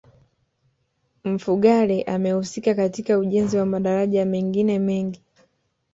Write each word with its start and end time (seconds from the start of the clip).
Mfugale 1.23 2.01
amehusika 2.03 2.73
katika 2.75 3.17
ujenzi 3.17 3.57
wa 3.57 3.65
madaraja 3.65 4.25
mengine 4.25 4.79
mengi 4.79 5.21